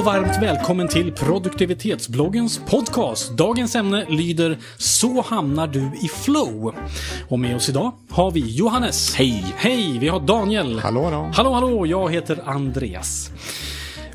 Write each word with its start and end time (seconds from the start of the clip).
och 0.00 0.06
varmt 0.06 0.42
välkommen 0.42 0.88
till 0.88 1.12
produktivitetsbloggens 1.12 2.60
podcast. 2.70 3.30
Dagens 3.36 3.74
ämne 3.74 4.06
lyder 4.08 4.58
Så 4.76 5.22
hamnar 5.22 5.66
du 5.66 5.80
i 5.80 6.08
flow. 6.08 6.74
Och 7.28 7.38
med 7.38 7.56
oss 7.56 7.68
idag 7.68 7.92
har 8.10 8.30
vi 8.30 8.40
Johannes. 8.56 9.14
Hej! 9.14 9.44
Hej! 9.56 9.98
Vi 9.98 10.08
har 10.08 10.20
Daniel. 10.20 10.78
Hallå 10.78 11.10
då. 11.10 11.30
Hallå, 11.34 11.52
hallå! 11.52 11.86
Jag 11.86 12.12
heter 12.12 12.42
Andreas. 12.44 13.30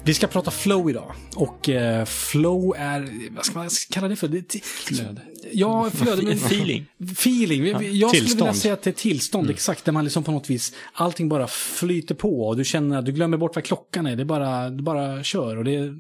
Vi 0.06 0.14
ska 0.14 0.28
prata 0.28 0.52
flow 0.52 0.90
idag. 0.90 1.12
Och 1.36 1.70
eh, 1.70 2.06
flow 2.06 2.76
är, 2.78 3.30
vad 3.36 3.46
ska 3.46 3.60
man 3.60 3.70
kalla 3.90 4.08
det 4.08 4.16
för? 4.16 4.28
Det, 4.28 4.56
Flöde. 4.64 5.22
Ja, 5.52 5.90
flöde. 5.90 6.22
men- 6.22 6.32
Feeling. 6.46 6.86
Feeling. 7.12 7.64
Vi- 7.64 7.70
Jag 7.70 7.80
skulle 7.80 7.90
vilja 7.90 8.10
Tillstånd. 8.10 8.56
säga 8.58 8.74
att 8.74 8.82
det 8.82 8.90
är 8.90 8.92
tillstånd, 8.92 9.50
exakt. 9.50 9.86
Där 9.86 9.92
man 9.92 10.04
liksom 10.04 10.24
på 10.24 10.32
något 10.32 10.50
vis, 10.50 10.74
allting 10.94 11.30
bara 11.30 11.48
flyter 11.48 12.16
på. 12.16 12.48
Och 12.48 12.58
du 12.58 12.64
känner 12.66 12.98
att 13.00 13.06
du 13.06 13.12
glömmer 13.12 13.38
bort 13.38 13.56
vad 13.56 13.64
klockan 13.64 14.06
är. 14.08 14.16
Det 14.16 14.24
är 14.24 14.26
bara, 14.26 14.70
du 14.70 14.84
bara 14.84 15.24
kör. 15.24 15.58
Och 15.58 15.64
det 15.64 15.76
är, 15.76 15.98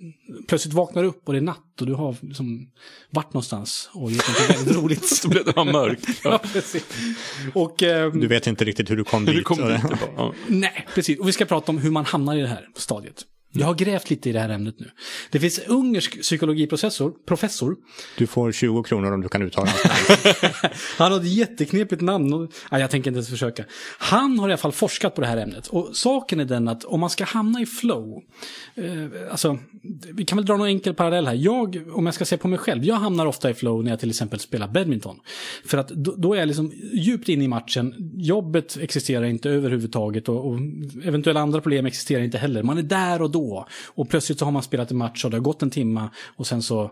plötsligt 0.48 0.74
vaknar 0.74 1.02
du 1.04 1.08
upp 1.10 1.22
och 1.28 1.34
det 1.34 1.40
är 1.40 1.42
natt. 1.42 1.82
Och 1.82 1.88
du 1.88 1.94
har 1.94 2.16
liksom 2.22 2.70
varit 3.10 3.34
någonstans 3.34 3.90
och 3.94 4.12
gjort 4.12 4.28
något 4.28 4.50
väldigt 4.58 4.76
roligt. 4.84 5.06
Så 5.08 5.28
blev 5.30 5.46
det 5.46 5.64
mörkt. 5.64 6.06
ja, 6.08 6.14
Ja. 6.44 6.50
precis. 6.54 6.86
Och, 7.54 7.84
ehm, 7.84 8.20
Du 8.20 8.28
vet 8.28 8.48
inte 8.48 8.66
riktigt 8.66 8.90
hur 8.90 8.98
du 8.98 9.04
kom 9.04 9.26
Du 9.26 9.34
dit. 9.34 9.44
kom 9.44 9.60
och 9.64 9.70
dit 9.70 9.82
det- 9.90 9.98
ja. 10.18 10.34
Nej, 10.48 10.88
precis. 10.96 11.20
Och 11.20 11.28
vi 11.28 11.32
ska 11.32 11.46
prata 11.46 11.72
om 11.72 11.78
hur 11.78 11.92
man 11.92 12.06
hamnar 12.06 12.36
i 12.38 12.42
det 12.42 12.48
här 12.48 12.68
stadiet. 12.76 13.24
Jag 13.58 13.68
har 13.68 13.74
grävt 13.74 14.10
lite 14.10 14.30
i 14.30 14.34
det 14.34 14.40
här 14.40 14.50
ämnet 14.50 14.80
nu. 14.80 14.90
Det 15.32 15.40
finns 15.40 15.60
en 15.60 15.66
ungersk 15.66 16.22
psykologiprofessor, 16.22 17.14
professor. 17.26 17.76
Du 18.18 18.28
får 18.28 18.52
20 18.52 18.84
kronor 18.84 19.12
om 19.12 19.22
du 19.22 19.30
kan 19.30 19.42
uttala 19.42 19.68
hans 19.70 19.84
namn. 20.42 20.74
Han 20.98 21.12
har 21.12 21.20
ett 21.20 21.28
jätteknepigt 21.28 22.02
namn. 22.02 22.34
Och, 22.34 22.52
nej, 22.72 22.82
jag 22.82 22.92
tänker 22.92 23.10
inte 23.10 23.18
ens 23.18 23.30
försöka. 23.30 23.64
Han 23.98 24.40
har 24.40 24.50
i 24.50 24.52
alla 24.52 24.58
fall 24.58 24.72
forskat 24.72 25.16
på 25.16 25.22
det 25.22 25.28
här 25.28 25.38
ämnet. 25.38 25.68
Och 25.68 25.90
saken 25.94 26.40
är 26.40 26.46
den 26.46 26.68
att 26.68 26.84
om 26.84 27.00
man 27.00 27.10
ska 27.10 27.24
hamna 27.24 27.62
i 27.62 27.66
flow. 27.66 28.24
Eh, 28.76 29.32
alltså, 29.32 29.58
vi 30.14 30.26
kan 30.26 30.38
väl 30.38 30.46
dra 30.46 30.58
någon 30.58 30.68
enkel 30.68 30.94
parallell 30.94 31.28
här. 31.28 31.34
Jag, 31.34 31.84
om 31.94 32.06
jag 32.06 32.16
ska 32.16 32.26
se 32.26 32.38
på 32.38 32.48
mig 32.48 32.60
själv. 32.60 32.84
Jag 32.84 32.96
hamnar 32.96 33.26
ofta 33.26 33.50
i 33.50 33.54
flow 33.54 33.84
när 33.84 33.92
jag 33.92 34.00
till 34.00 34.10
exempel 34.10 34.40
spelar 34.40 34.68
badminton. 34.68 35.20
För 35.66 35.78
att 35.78 35.88
då, 35.88 36.16
då 36.18 36.34
är 36.34 36.40
jag 36.40 36.48
liksom 36.48 36.72
djupt 36.94 37.30
inne 37.30 37.44
i 37.44 37.48
matchen. 37.48 38.12
Jobbet 38.16 38.78
existerar 38.82 39.26
inte 39.26 39.50
överhuvudtaget. 39.50 40.30
Och, 40.30 40.48
och 40.48 40.60
eventuella 41.04 41.40
andra 41.40 41.62
problem 41.62 41.86
existerar 41.86 42.24
inte 42.24 42.38
heller. 42.38 42.64
Man 42.64 42.78
är 42.78 42.84
där 42.84 43.22
och 43.22 43.32
då. 43.32 43.45
Och 43.88 44.10
plötsligt 44.10 44.40
så 44.40 44.46
har 44.46 44.52
man 44.52 44.64
spelat 44.64 44.92
en 44.92 44.98
match 44.98 45.26
och 45.26 45.32
det 45.32 45.38
har 45.38 45.42
gått 45.42 45.62
en 45.62 45.70
timma. 45.70 46.10
Och 46.36 46.48
sen 46.48 46.62
så 46.62 46.92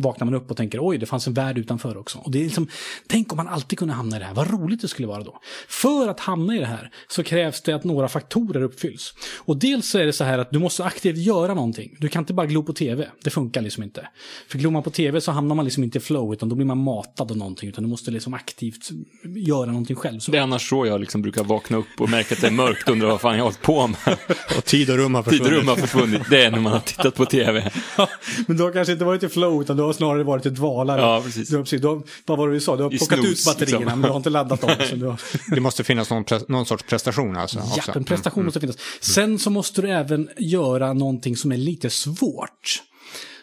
vaknar 0.00 0.24
man 0.24 0.34
upp 0.34 0.50
och 0.50 0.56
tänker 0.56 0.78
oj, 0.82 0.98
det 0.98 1.06
fanns 1.06 1.26
en 1.26 1.34
värld 1.34 1.58
utanför 1.58 1.96
också. 1.96 2.18
Och 2.18 2.30
det 2.30 2.38
är 2.38 2.44
liksom, 2.44 2.68
tänk 3.06 3.32
om 3.32 3.36
man 3.36 3.48
alltid 3.48 3.78
kunde 3.78 3.94
hamna 3.94 4.16
i 4.16 4.18
det 4.18 4.24
här, 4.24 4.34
vad 4.34 4.50
roligt 4.50 4.80
det 4.80 4.88
skulle 4.88 5.08
vara 5.08 5.22
då. 5.22 5.40
För 5.68 6.08
att 6.08 6.20
hamna 6.20 6.56
i 6.56 6.58
det 6.58 6.66
här 6.66 6.90
så 7.08 7.22
krävs 7.22 7.62
det 7.62 7.72
att 7.72 7.84
några 7.84 8.08
faktorer 8.08 8.62
uppfylls. 8.62 9.14
Och 9.38 9.56
dels 9.56 9.94
är 9.94 10.06
det 10.06 10.12
så 10.12 10.24
här 10.24 10.38
att 10.38 10.50
du 10.50 10.58
måste 10.58 10.84
aktivt 10.84 11.16
göra 11.16 11.54
någonting. 11.54 11.96
Du 12.00 12.08
kan 12.08 12.22
inte 12.22 12.34
bara 12.34 12.46
glo 12.46 12.62
på 12.62 12.72
tv, 12.72 13.08
det 13.24 13.30
funkar 13.30 13.60
liksom 13.62 13.82
inte. 13.82 14.08
För 14.48 14.58
glor 14.58 14.70
man 14.70 14.82
på 14.82 14.90
tv 14.90 15.20
så 15.20 15.32
hamnar 15.32 15.54
man 15.54 15.64
liksom 15.64 15.84
inte 15.84 15.98
i 15.98 16.00
flow, 16.00 16.32
utan 16.32 16.48
då 16.48 16.54
blir 16.56 16.66
man 16.66 16.78
matad 16.78 17.30
av 17.30 17.36
någonting, 17.36 17.68
utan 17.68 17.84
du 17.84 17.90
måste 17.90 18.10
liksom 18.10 18.34
aktivt 18.34 18.88
göra 19.36 19.66
någonting 19.66 19.96
själv. 19.96 20.18
Så 20.18 20.32
Det 20.32 20.38
är 20.38 20.42
annars 20.42 20.68
så 20.68 20.86
jag 20.86 21.00
liksom 21.00 21.22
brukar 21.22 21.44
vakna 21.44 21.76
upp 21.76 21.86
och 21.98 22.10
märka 22.10 22.34
att 22.34 22.40
det 22.40 22.46
är 22.46 22.50
mörkt 22.50 22.88
och 22.88 22.92
undra 22.92 23.06
vad 23.08 23.20
fan 23.20 23.32
jag 23.32 23.38
har 23.38 23.44
hållit 23.44 23.62
på 23.62 23.86
med. 23.86 24.18
Och 24.58 24.64
tid 24.64 24.90
och 24.90 24.96
rum 24.96 25.14
har 25.14 25.22
Tid 25.22 25.40
och 25.40 25.46
försvunnit. 25.46 25.60
rum 25.60 25.68
har 25.68 25.76
försvunnit. 25.76 26.22
Det 26.30 26.44
är 26.44 26.50
när 26.50 26.60
man 26.60 26.72
har 26.72 26.80
tittat 26.80 27.14
på 27.14 27.24
tv. 27.26 27.70
men 28.46 28.56
du 28.56 28.62
har 28.62 28.72
kanske 28.72 28.92
inte 28.92 29.04
varit 29.04 29.22
i 29.22 29.28
flow, 29.28 29.37
utan 29.46 29.76
du 29.76 29.82
har 29.82 29.92
snarare 29.92 30.22
varit 30.22 30.46
i 30.46 30.50
dvalare. 30.50 31.00
Ja, 31.00 31.22
precis. 31.24 31.48
Du 31.48 31.56
har, 31.56 31.62
precis, 31.62 31.80
du 31.80 31.86
har, 31.86 32.02
vad 32.26 32.38
var 32.38 32.48
det 32.48 32.54
vi 32.54 32.60
sa? 32.60 32.76
Du 32.76 32.82
har 32.82 32.94
I 32.94 32.98
plockat 32.98 33.18
ut 33.18 33.24
snooze, 33.24 33.50
batterierna, 33.50 33.78
liksom. 33.78 34.00
men 34.00 34.08
du 34.08 34.08
har 34.08 34.16
inte 34.16 34.30
laddat 34.30 34.60
dem. 34.60 34.70
Så 34.90 34.96
du 34.96 35.06
har... 35.06 35.20
Det 35.54 35.60
måste 35.60 35.84
finnas 35.84 36.10
någon, 36.10 36.24
någon 36.48 36.66
sorts 36.66 36.82
prestation 36.82 37.36
alltså. 37.36 37.62
Ja, 37.76 37.92
en 37.94 38.04
prestation 38.04 38.44
måste 38.44 38.60
finnas. 38.60 38.76
Sen 39.00 39.38
så 39.38 39.50
måste 39.50 39.82
du 39.82 39.90
även 39.90 40.28
göra 40.38 40.92
någonting 40.92 41.36
som 41.36 41.52
är 41.52 41.56
lite 41.56 41.90
svårt. 41.90 42.82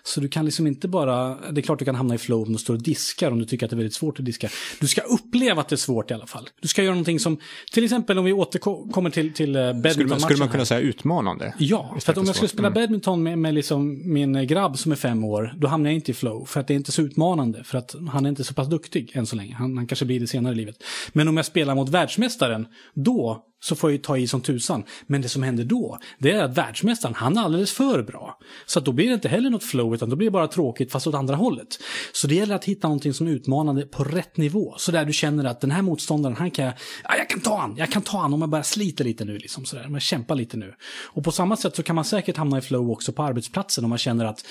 Så 0.07 0.19
du 0.21 0.27
kan 0.27 0.45
liksom 0.45 0.67
inte 0.67 0.87
bara, 0.87 1.37
det 1.51 1.61
är 1.61 1.63
klart 1.63 1.79
du 1.79 1.85
kan 1.85 1.95
hamna 1.95 2.15
i 2.15 2.17
flow 2.17 2.43
om 2.47 2.53
du 2.53 2.59
står 2.59 2.73
och 2.73 2.81
diskar 2.81 3.31
om 3.31 3.39
du 3.39 3.45
tycker 3.45 3.65
att 3.65 3.69
det 3.69 3.73
är 3.73 3.77
väldigt 3.77 3.93
svårt 3.93 4.19
att 4.19 4.25
diska. 4.25 4.49
Du 4.79 4.87
ska 4.87 5.01
uppleva 5.01 5.61
att 5.61 5.69
det 5.69 5.75
är 5.75 5.77
svårt 5.77 6.11
i 6.11 6.13
alla 6.13 6.27
fall. 6.27 6.49
Du 6.61 6.67
ska 6.67 6.83
göra 6.83 6.93
någonting 6.93 7.19
som, 7.19 7.37
till 7.71 7.83
exempel 7.83 8.17
om 8.17 8.25
vi 8.25 8.33
återkommer 8.33 9.09
till, 9.09 9.33
till 9.33 9.55
eh, 9.55 9.61
Skulle 9.91 10.07
man, 10.07 10.19
skulle 10.19 10.47
kunna 10.47 10.65
säga 10.65 10.79
utmanande? 10.79 11.53
Ja, 11.57 11.97
för 11.99 12.11
att 12.11 12.17
om 12.17 12.25
jag 12.25 12.35
skulle 12.35 12.49
spela 12.49 12.71
badminton 12.71 13.23
med, 13.23 13.39
med 13.39 13.53
liksom 13.53 14.13
min 14.13 14.35
eh, 14.35 14.43
grabb 14.43 14.77
som 14.77 14.91
är 14.91 14.95
fem 14.95 15.23
år, 15.23 15.53
då 15.57 15.67
hamnar 15.67 15.89
jag 15.89 15.95
inte 15.95 16.11
i 16.11 16.13
flow. 16.13 16.45
För 16.45 16.59
att 16.59 16.67
det 16.67 16.73
är 16.73 16.75
inte 16.75 16.91
så 16.91 17.01
utmanande, 17.01 17.63
för 17.63 17.77
att 17.77 17.95
han 18.11 18.25
är 18.25 18.29
inte 18.29 18.43
så 18.43 18.53
pass 18.53 18.67
duktig 18.67 19.11
än 19.13 19.25
så 19.25 19.35
länge. 19.35 19.55
Han, 19.55 19.77
han 19.77 19.87
kanske 19.87 20.05
blir 20.05 20.19
det 20.19 20.27
senare 20.27 20.53
i 20.53 20.57
livet. 20.57 20.75
Men 21.13 21.27
om 21.27 21.37
jag 21.37 21.45
spelar 21.45 21.75
mot 21.75 21.89
världsmästaren, 21.89 22.67
då 22.93 23.43
så 23.63 23.75
får 23.75 23.89
jag 23.89 23.95
ju 23.95 24.01
ta 24.01 24.17
i 24.17 24.27
som 24.27 24.41
tusan. 24.41 24.83
Men 25.07 25.21
det 25.21 25.29
som 25.29 25.43
händer 25.43 25.63
då, 25.63 25.99
det 26.19 26.31
är 26.31 26.43
att 26.43 26.57
världsmästaren, 26.57 27.15
han 27.15 27.37
är 27.37 27.41
alldeles 27.41 27.71
för 27.71 28.03
bra. 28.03 28.39
Så 28.65 28.79
då 28.79 28.91
blir 28.91 29.07
det 29.07 29.13
inte 29.13 29.29
heller 29.29 29.49
något 29.49 29.63
flow, 29.63 29.93
utan 29.95 30.09
då 30.09 30.15
blir 30.15 30.27
det 30.27 30.31
bara 30.31 30.47
tråkigt 30.47 30.91
fast 30.91 31.07
åt 31.07 31.15
andra 31.15 31.35
hållet. 31.35 31.67
Så 32.13 32.27
det 32.27 32.35
gäller 32.35 32.55
att 32.55 32.65
hitta 32.65 32.87
någonting 32.87 33.13
som 33.13 33.27
är 33.27 33.31
utmanande 33.31 33.85
på 33.85 34.03
rätt 34.03 34.37
nivå. 34.37 34.75
Så 34.77 34.91
där 34.91 35.05
du 35.05 35.13
känner 35.13 35.45
att 35.45 35.61
den 35.61 35.71
här 35.71 35.81
motståndaren, 35.81 36.35
han 36.35 36.51
kan 36.51 36.65
jag, 36.65 36.73
ja, 37.03 37.17
jag 37.17 37.29
kan 37.29 37.39
ta 37.39 37.59
han, 37.59 37.75
jag 37.77 37.91
kan 37.91 38.01
ta 38.01 38.21
han 38.21 38.33
om 38.33 38.41
jag 38.41 38.49
bara 38.49 38.63
sliter 38.63 39.03
lite 39.03 39.25
nu 39.25 39.37
liksom 39.37 39.65
sådär, 39.65 39.85
om 39.87 39.93
jag 39.93 40.01
kämpar 40.01 40.35
lite 40.35 40.57
nu. 40.57 40.73
Och 41.03 41.23
på 41.23 41.31
samma 41.31 41.57
sätt 41.57 41.75
så 41.75 41.83
kan 41.83 41.95
man 41.95 42.05
säkert 42.05 42.37
hamna 42.37 42.57
i 42.57 42.61
flow 42.61 42.91
också 42.91 43.13
på 43.13 43.23
arbetsplatsen 43.23 43.83
om 43.83 43.89
man 43.89 43.97
känner 43.97 44.25
att 44.25 44.45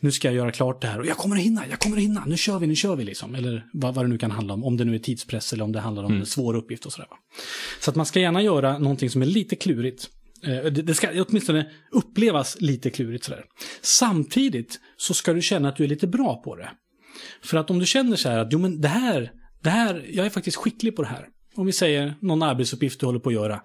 nu 0.00 0.12
ska 0.12 0.28
jag 0.28 0.34
göra 0.34 0.52
klart 0.52 0.82
det 0.82 0.88
här 0.88 1.00
och 1.00 1.06
jag 1.06 1.16
kommer 1.16 1.36
att 1.36 1.42
hinna, 1.42 1.62
jag 1.70 1.78
kommer 1.78 1.96
att 1.96 2.02
hinna, 2.02 2.24
nu 2.26 2.36
kör 2.36 2.58
vi, 2.58 2.66
nu 2.66 2.76
kör 2.76 2.96
vi 2.96 3.04
liksom. 3.04 3.34
Eller 3.34 3.66
vad, 3.72 3.94
vad 3.94 4.04
det 4.04 4.08
nu 4.08 4.18
kan 4.18 4.30
handla 4.30 4.54
om, 4.54 4.64
om 4.64 4.76
det 4.76 4.84
nu 4.84 4.94
är 4.94 4.98
tidspress 4.98 5.52
eller 5.52 5.64
om 5.64 5.72
det 5.72 5.80
handlar 5.80 6.04
om 6.04 6.12
en 6.12 6.26
svår 6.26 6.56
uppgift 6.56 6.86
och 6.86 6.92
sådär. 6.92 7.08
Så 7.80 7.90
att 7.90 7.96
man 7.96 8.06
ska 8.06 8.20
gärna 8.20 8.42
göra 8.42 8.53
någonting 8.62 9.10
som 9.10 9.22
är 9.22 9.26
lite 9.26 9.56
klurigt. 9.56 10.10
Eh, 10.46 10.64
det 10.64 10.94
ska 10.94 11.24
åtminstone 11.28 11.70
upplevas 11.92 12.60
lite 12.60 12.90
klurigt 12.90 13.24
sådär. 13.24 13.44
Samtidigt 13.82 14.80
så 14.96 15.14
ska 15.14 15.32
du 15.32 15.42
känna 15.42 15.68
att 15.68 15.76
du 15.76 15.84
är 15.84 15.88
lite 15.88 16.06
bra 16.06 16.42
på 16.42 16.56
det. 16.56 16.70
För 17.42 17.56
att 17.56 17.70
om 17.70 17.78
du 17.78 17.86
känner 17.86 18.16
så 18.16 18.28
här 18.28 18.38
att 18.38 18.52
jo 18.52 18.58
men 18.58 18.80
det 18.80 18.88
här, 18.88 19.32
det 19.62 19.70
här, 19.70 20.04
jag 20.10 20.26
är 20.26 20.30
faktiskt 20.30 20.56
skicklig 20.56 20.96
på 20.96 21.02
det 21.02 21.08
här. 21.08 21.28
Om 21.54 21.66
vi 21.66 21.72
säger 21.72 22.14
någon 22.20 22.42
arbetsuppgift 22.42 23.00
du 23.00 23.06
håller 23.06 23.18
på 23.18 23.28
att 23.28 23.34
göra. 23.34 23.60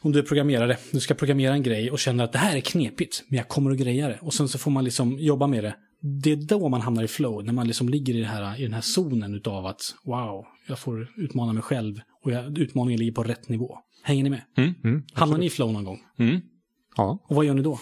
Om 0.00 0.12
du 0.12 0.18
är 0.18 0.22
programmerare, 0.22 0.76
du 0.90 1.00
ska 1.00 1.14
programmera 1.14 1.52
en 1.52 1.62
grej 1.62 1.90
och 1.90 1.98
känner 1.98 2.24
att 2.24 2.32
det 2.32 2.38
här 2.38 2.56
är 2.56 2.60
knepigt, 2.60 3.24
men 3.28 3.36
jag 3.36 3.48
kommer 3.48 3.70
att 3.70 3.78
greja 3.78 4.08
det. 4.08 4.18
Och 4.20 4.34
sen 4.34 4.48
så 4.48 4.58
får 4.58 4.70
man 4.70 4.84
liksom 4.84 5.18
jobba 5.18 5.46
med 5.46 5.64
det. 5.64 5.74
Det 6.22 6.32
är 6.32 6.36
då 6.36 6.68
man 6.68 6.80
hamnar 6.80 7.02
i 7.02 7.08
flow, 7.08 7.44
när 7.44 7.52
man 7.52 7.66
liksom 7.66 7.88
ligger 7.88 8.16
i, 8.16 8.20
det 8.20 8.26
här, 8.26 8.60
i 8.60 8.62
den 8.62 8.74
här 8.74 8.80
zonen 8.80 9.34
utav 9.34 9.66
att 9.66 9.94
wow, 10.04 10.44
jag 10.68 10.78
får 10.78 11.08
utmana 11.16 11.52
mig 11.52 11.62
själv 11.62 12.00
och 12.24 12.32
jag, 12.32 12.58
utmaningen 12.58 12.98
ligger 12.98 13.12
på 13.12 13.22
rätt 13.22 13.48
nivå. 13.48 13.78
Hänger 14.02 14.24
ni 14.24 14.30
med? 14.30 14.42
Mm, 14.56 15.02
Hamnar 15.12 15.38
ni 15.38 15.46
i 15.46 15.50
flow 15.50 15.72
någon 15.72 15.84
gång? 15.84 16.00
Mm. 16.18 16.40
ja. 16.96 17.18
Och 17.28 17.36
vad 17.36 17.44
gör 17.44 17.54
ni 17.54 17.62
då? 17.62 17.78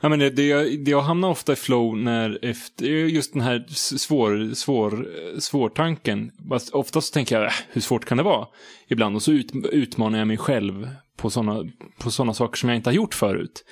Ja, 0.00 0.08
men 0.08 0.18
det, 0.18 0.30
det, 0.30 0.46
jag, 0.46 0.84
det 0.84 0.90
jag 0.90 1.02
hamnar 1.02 1.28
ofta 1.28 1.52
i 1.52 1.56
flow 1.56 1.96
när 1.96 2.38
efter, 2.42 2.86
just 2.86 3.32
den 3.32 3.42
här 3.42 3.66
svår, 3.96 4.54
svår, 4.54 4.92
eh, 4.94 5.38
svårtanken. 5.38 6.30
Oftast 6.72 7.14
tänker 7.14 7.36
jag, 7.36 7.44
äh, 7.44 7.52
hur 7.68 7.80
svårt 7.80 8.04
kan 8.04 8.16
det 8.16 8.22
vara? 8.22 8.46
Ibland. 8.88 9.16
Och 9.16 9.22
så 9.22 9.32
ut, 9.32 9.52
utmanar 9.72 10.18
jag 10.18 10.28
mig 10.28 10.36
själv 10.36 10.88
på 11.16 11.30
sådana 11.30 11.64
på 11.98 12.10
såna 12.10 12.34
saker 12.34 12.56
som 12.56 12.68
jag 12.68 12.76
inte 12.76 12.90
har 12.90 12.94
gjort 12.94 13.14
förut. 13.14 13.64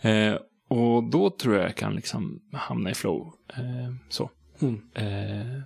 Eh, 0.00 0.34
och 0.68 1.10
då 1.10 1.30
tror 1.30 1.54
jag 1.54 1.64
jag 1.64 1.76
kan 1.76 1.94
liksom 1.94 2.40
hamna 2.52 2.90
i 2.90 2.94
flow. 2.94 3.32
Eh, 3.56 3.94
så. 4.08 4.30
Mm. 4.60 4.82
Eh, 4.94 5.62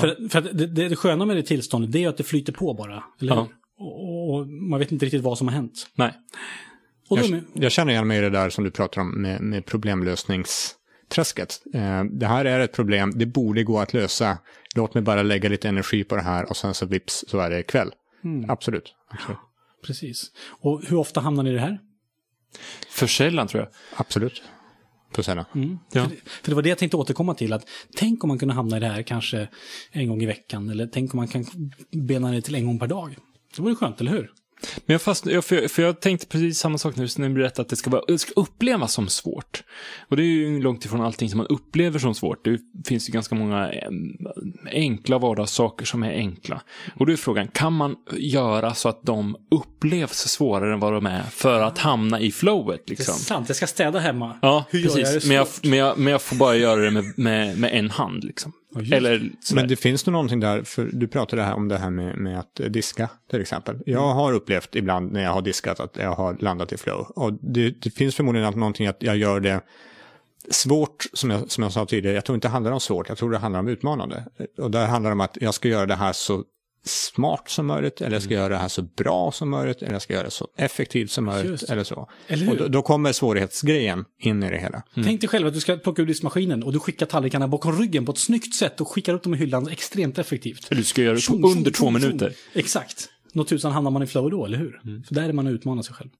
För, 0.00 0.28
för 0.28 0.40
det, 0.40 0.66
det, 0.66 0.88
det 0.88 0.96
sköna 0.96 1.24
med 1.24 1.36
det 1.36 1.42
tillståndet 1.42 1.92
det 1.92 2.04
är 2.04 2.08
att 2.08 2.16
det 2.16 2.24
flyter 2.24 2.52
på 2.52 2.74
bara. 2.74 3.04
Eller 3.20 3.34
Ja. 3.34 3.48
Och, 3.78 4.34
och 4.34 4.46
man 4.48 4.78
vet 4.78 4.92
inte 4.92 5.04
riktigt 5.04 5.22
vad 5.22 5.38
som 5.38 5.48
har 5.48 5.54
hänt. 5.54 5.86
nej. 5.94 6.12
Och 7.08 7.18
Jag, 7.18 7.42
jag 7.52 7.72
känner 7.72 7.92
igen 7.92 8.06
mig 8.08 8.18
i 8.18 8.20
det 8.20 8.30
där 8.30 8.50
som 8.50 8.64
du 8.64 8.70
pratar 8.70 9.00
om 9.00 9.22
med, 9.22 9.40
med 9.40 9.66
problemlösningsträsket. 9.66 11.62
Eh, 11.74 12.04
det 12.04 12.26
här 12.26 12.44
är 12.44 12.60
ett 12.60 12.72
problem, 12.72 13.12
det 13.14 13.26
borde 13.26 13.62
gå 13.64 13.78
att 13.80 13.94
lösa. 13.94 14.38
Låt 14.76 14.94
mig 14.94 15.02
bara 15.02 15.22
lägga 15.22 15.48
lite 15.48 15.68
energi 15.68 16.04
på 16.04 16.16
det 16.16 16.22
här 16.22 16.50
och 16.50 16.56
sen 16.56 16.74
så 16.74 16.86
vips 16.86 17.24
så 17.28 17.38
är 17.38 17.50
det 17.50 17.62
kväll. 17.62 17.92
Mm. 18.24 18.50
Absolut. 18.50 18.94
Absolut. 19.10 19.38
precis. 19.86 20.30
Och 20.60 20.82
hur 20.86 20.96
ofta 20.96 21.20
hamnar 21.20 21.42
ni 21.42 21.50
i 21.50 21.52
det 21.52 21.60
här? 21.60 21.78
För 22.88 23.06
sällan 23.06 23.46
tror 23.46 23.62
jag. 23.62 23.72
Absolut. 24.00 24.42
Sällan. 25.22 25.44
Mm. 25.54 25.78
Ja. 25.92 26.08
För, 26.08 26.16
för 26.42 26.50
det 26.50 26.54
var 26.54 26.62
det 26.62 26.68
jag 26.68 26.78
tänkte 26.78 26.96
återkomma 26.96 27.34
till. 27.34 27.52
att 27.52 27.68
Tänk 27.96 28.24
om 28.24 28.28
man 28.28 28.38
kunde 28.38 28.54
hamna 28.54 28.76
i 28.76 28.80
det 28.80 28.86
här 28.88 29.02
kanske 29.02 29.48
en 29.90 30.08
gång 30.08 30.22
i 30.22 30.26
veckan. 30.26 30.68
Eller 30.68 30.86
tänk 30.86 31.14
om 31.14 31.16
man 31.16 31.28
kan 31.28 31.44
bena 31.90 32.30
ner 32.30 32.40
till 32.40 32.54
en 32.54 32.66
gång 32.66 32.78
per 32.78 32.86
dag. 32.86 33.16
Det 33.56 33.62
vore 33.62 33.74
skönt, 33.74 34.00
eller 34.00 34.12
hur? 34.12 34.32
Men 34.86 34.94
jag, 34.94 35.02
fast, 35.02 35.26
jag, 35.26 35.44
för, 35.44 35.56
jag, 35.56 35.70
för 35.70 35.82
jag 35.82 36.00
tänkte 36.00 36.26
precis 36.26 36.58
samma 36.58 36.78
sak 36.78 36.96
nu 36.96 37.08
när 37.16 37.28
du 37.28 37.34
berättade 37.34 37.62
att 37.62 37.68
det 37.68 37.76
ska, 37.76 37.90
vara, 37.90 38.02
det 38.08 38.18
ska 38.18 38.32
upplevas 38.36 38.92
som 38.92 39.08
svårt. 39.08 39.62
Och 40.08 40.16
det 40.16 40.22
är 40.22 40.26
ju 40.26 40.62
långt 40.62 40.84
ifrån 40.84 41.00
allting 41.00 41.28
som 41.30 41.38
man 41.38 41.46
upplever 41.46 41.98
som 41.98 42.14
svårt. 42.14 42.44
Det 42.44 42.58
finns 42.88 43.08
ju 43.08 43.12
ganska 43.12 43.34
många 43.34 43.72
enkla 44.72 45.18
vardagssaker 45.18 45.86
som 45.86 46.02
är 46.02 46.12
enkla. 46.12 46.62
Och 46.96 47.06
då 47.06 47.12
är 47.12 47.16
frågan, 47.16 47.48
kan 47.48 47.72
man 47.72 47.96
göra 48.12 48.74
så 48.74 48.88
att 48.88 49.02
de 49.02 49.36
upplevs 49.50 50.18
svårare 50.28 50.72
än 50.72 50.80
vad 50.80 50.92
de 50.92 51.06
är 51.06 51.22
för 51.22 51.60
att 51.60 51.78
hamna 51.78 52.20
i 52.20 52.32
flowet? 52.32 52.80
Det 52.86 52.92
är 52.92 52.96
Liksom? 52.96 53.14
sant, 53.14 53.48
jag 53.48 53.56
ska 53.56 53.66
städa 53.66 53.98
hemma. 53.98 54.38
Ja, 54.42 54.64
Hur 54.70 54.78
jag 54.78 54.94
precis. 54.94 55.22
det 55.22 55.28
men, 55.28 55.36
jag, 55.36 55.46
men, 55.62 55.78
jag, 55.78 55.98
men 55.98 56.12
jag 56.12 56.22
får 56.22 56.36
bara 56.36 56.56
göra 56.56 56.80
det 56.80 56.90
med, 56.90 57.18
med, 57.18 57.58
med 57.58 57.74
en 57.74 57.90
hand. 57.90 58.24
Liksom. 58.24 58.52
Ja, 58.74 58.96
Eller 58.96 59.30
sådär. 59.40 59.60
Men 59.60 59.68
det 59.68 59.76
finns 59.76 60.06
nog 60.06 60.12
någonting 60.12 60.40
där, 60.40 60.62
för 60.62 60.90
du 60.92 61.08
pratade 61.08 61.42
här 61.42 61.54
om 61.54 61.68
det 61.68 61.78
här 61.78 61.90
med, 61.90 62.16
med 62.16 62.38
att 62.38 62.60
diska 62.68 63.10
till 63.30 63.40
exempel. 63.40 63.78
Jag 63.86 64.14
har 64.14 64.32
upplevt 64.32 64.76
ibland 64.76 65.12
när 65.12 65.22
jag 65.22 65.30
har 65.30 65.42
diskat 65.42 65.80
att 65.80 65.96
jag 65.96 66.12
har 66.12 66.36
landat 66.40 66.72
i 66.72 66.76
flow. 66.76 67.00
Och 67.00 67.32
det, 67.32 67.70
det 67.70 67.90
finns 67.90 68.14
förmodligen 68.14 68.48
att 68.48 68.56
någonting 68.56 68.86
att 68.86 69.02
jag 69.02 69.16
gör 69.16 69.40
det 69.40 69.60
svårt, 70.50 71.06
som 71.12 71.30
jag, 71.30 71.50
som 71.50 71.62
jag 71.62 71.72
sa 71.72 71.86
tidigare, 71.86 72.14
jag 72.14 72.24
tror 72.24 72.34
inte 72.34 72.48
det 72.48 72.52
handlar 72.52 72.72
om 72.72 72.80
svårt, 72.80 73.08
jag 73.08 73.18
tror 73.18 73.30
det 73.30 73.38
handlar 73.38 73.60
om 73.60 73.68
utmanande. 73.68 74.24
Och 74.58 74.70
där 74.70 74.86
handlar 74.86 75.10
det 75.10 75.14
om 75.14 75.20
att 75.20 75.38
jag 75.40 75.54
ska 75.54 75.68
göra 75.68 75.86
det 75.86 75.94
här 75.94 76.12
så 76.12 76.44
smart 76.88 77.48
som 77.48 77.66
möjligt, 77.66 78.00
eller 78.00 78.12
jag 78.16 78.22
ska 78.22 78.34
göra 78.34 78.48
det 78.48 78.56
här 78.56 78.68
så 78.68 78.82
bra 78.82 79.32
som 79.32 79.50
möjligt, 79.50 79.82
eller 79.82 79.92
jag 79.92 80.02
ska 80.02 80.12
göra 80.12 80.24
det 80.24 80.30
så 80.30 80.48
effektivt 80.56 81.10
som 81.10 81.24
möjligt, 81.24 81.50
Just. 81.50 81.70
eller 81.70 81.84
så. 81.84 82.08
Eller? 82.26 82.50
Och 82.50 82.56
då, 82.56 82.68
då 82.68 82.82
kommer 82.82 83.12
svårighetsgrejen 83.12 84.04
in 84.18 84.42
i 84.42 84.50
det 84.50 84.58
hela. 84.58 84.82
Tänk 84.94 85.20
dig 85.20 85.28
själv 85.28 85.46
att 85.46 85.54
du 85.54 85.60
ska 85.60 85.76
plocka 85.76 86.02
ur 86.02 86.06
diskmaskinen 86.06 86.62
och 86.62 86.72
du 86.72 86.78
skickar 86.78 87.06
tallrikarna 87.06 87.48
bakom 87.48 87.78
ryggen 87.78 88.06
på 88.06 88.12
ett 88.12 88.18
snyggt 88.18 88.54
sätt 88.54 88.80
och 88.80 88.88
skickar 88.88 89.14
upp 89.14 89.22
dem 89.22 89.34
i 89.34 89.36
hyllan 89.36 89.68
extremt 89.68 90.18
effektivt. 90.18 90.66
Du 90.70 90.84
ska 90.84 91.02
göra 91.02 91.14
det 91.14 91.26
på 91.26 91.48
under 91.48 91.70
två 91.70 91.90
minuter. 91.90 92.32
Exakt. 92.52 93.08
Nå 93.32 93.44
tusan 93.44 93.72
hamnar 93.72 93.90
man 93.90 94.02
i 94.02 94.06
flow 94.06 94.30
då, 94.30 94.44
eller 94.46 94.58
hur? 94.58 94.80
För 95.06 95.14
där 95.14 95.28
är 95.28 95.32
man 95.32 95.46
och 95.46 95.52
utmanar 95.52 95.82
sig 95.82 95.94
själv. 95.94 96.10